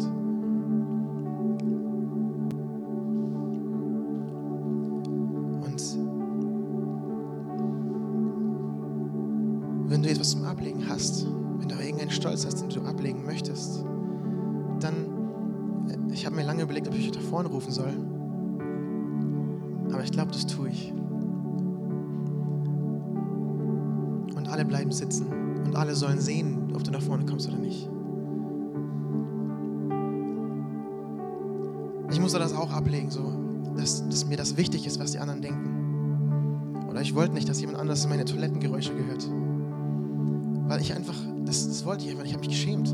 [17.13, 17.93] Ich da vorne rufen soll.
[19.91, 20.91] Aber ich glaube, das tue ich.
[24.35, 25.27] Und alle bleiben sitzen.
[25.65, 27.89] Und alle sollen sehen, ob du nach vorne kommst oder nicht.
[32.11, 33.33] Ich musste das auch ablegen, so,
[33.75, 36.87] dass, dass mir das wichtig ist, was die anderen denken.
[36.89, 39.27] Oder ich wollte nicht, dass jemand anders meine Toilettengeräusche gehört.
[40.67, 42.93] Weil ich einfach, das, das wollte ich einfach, ich habe mich geschämt.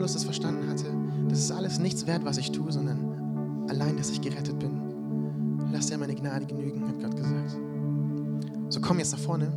[0.00, 0.86] Saulus das verstanden hatte,
[1.28, 4.80] das ist alles nichts wert, was ich tue, sondern allein, dass ich gerettet bin.
[5.70, 7.58] Lass dir meine Gnade genügen, hat Gott gesagt.
[8.70, 9.52] So komm jetzt nach vorne,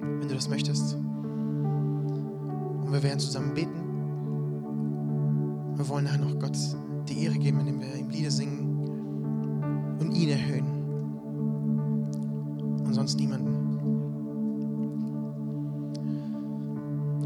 [0.00, 0.94] wenn du das möchtest.
[0.94, 3.84] Und wir werden zusammen beten.
[5.76, 6.58] Wir wollen nachher noch Gott
[7.08, 10.66] die Ehre geben, indem wir ihm Lieder singen und ihn erhöhen.
[12.84, 13.46] Und sonst niemanden.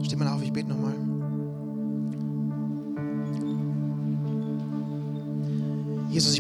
[0.03, 1.20] Steht mal auf, ich bete nochmal.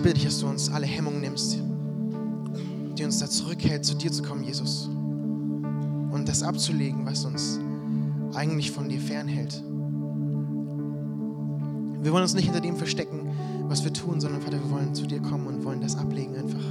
[0.00, 1.58] Ich bitte dich, dass du uns alle Hemmungen nimmst,
[2.96, 4.86] die uns da zurückhält, zu dir zu kommen, Jesus.
[4.86, 7.60] Und das abzulegen, was uns
[8.32, 9.62] eigentlich von dir fernhält.
[12.02, 13.28] Wir wollen uns nicht hinter dem verstecken,
[13.68, 16.64] was wir tun, sondern Vater, wir wollen zu dir kommen und wollen das ablegen einfach.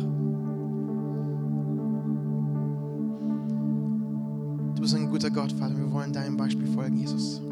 [4.74, 5.78] Du bist ein guter Gott, Vater.
[5.78, 7.44] Wir wollen deinem Beispiel folgen, Jesus.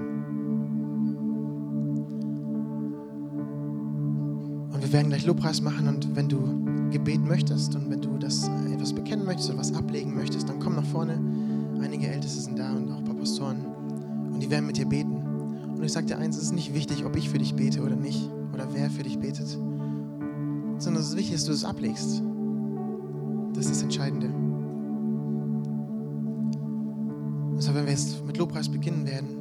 [4.88, 8.94] Wir werden gleich Lobpreis machen und wenn du Gebet möchtest und wenn du das etwas
[8.94, 11.20] bekennen möchtest oder was ablegen möchtest, dann komm nach vorne.
[11.82, 13.66] Einige Älteste sind da und auch ein paar Pastoren
[14.32, 15.18] und die werden mit dir beten.
[15.76, 17.98] Und ich sage dir eins, es ist nicht wichtig, ob ich für dich bete oder
[17.98, 19.50] nicht oder wer für dich betet,
[20.78, 22.24] sondern es ist wichtig, dass du es ablegst.
[23.56, 24.28] Das ist das Entscheidende.
[27.58, 29.37] Also wenn wir jetzt mit Lobpreis beginnen werden,